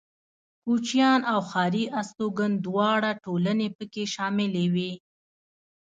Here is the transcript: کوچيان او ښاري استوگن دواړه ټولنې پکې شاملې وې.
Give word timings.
کوچيان 0.63 1.19
او 1.31 1.39
ښاري 1.49 1.85
استوگن 1.99 2.51
دواړه 2.65 3.11
ټولنې 3.23 3.67
پکې 3.77 4.03
شاملې 4.13 4.65
وې. 4.73 4.91